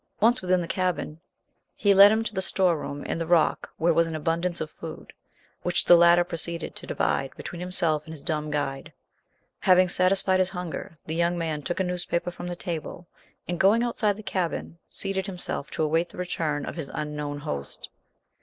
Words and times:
Once 0.19 0.41
within 0.41 0.61
the 0.61 0.67
cabin 0.67 1.21
he 1.75 1.93
led 1.93 2.11
him 2.11 2.23
to 2.23 2.33
the 2.33 2.41
store 2.41 2.75
room 2.75 3.03
in 3.05 3.19
the 3.19 3.27
rock 3.27 3.69
where 3.77 3.93
was 3.93 4.07
an 4.07 4.15
abundance 4.15 4.59
of 4.59 4.71
food, 4.71 5.13
which 5.61 5.85
the 5.85 5.95
latter 5.95 6.23
proceeded 6.23 6.75
to 6.75 6.87
divide 6.87 7.29
between 7.35 7.59
himself 7.59 8.03
and 8.05 8.11
his 8.15 8.23
dumb 8.23 8.49
guide. 8.49 8.93
Having 9.59 9.89
satisfied 9.89 10.39
his 10.39 10.49
hunger, 10.49 10.97
the 11.05 11.13
young 11.13 11.37
man 11.37 11.61
took 11.61 11.79
a 11.79 11.83
newspaper 11.83 12.31
from 12.31 12.47
the 12.47 12.55
table, 12.55 13.07
and, 13.47 13.59
going 13.59 13.83
outside 13.83 14.17
the 14.17 14.23
cabin, 14.23 14.79
seated 14.89 15.27
himself 15.27 15.69
to 15.69 15.83
await 15.83 16.09
the 16.09 16.17
return 16.17 16.65
of 16.65 16.77
his 16.77 16.89
unknown 16.95 17.37
host. 17.37 17.89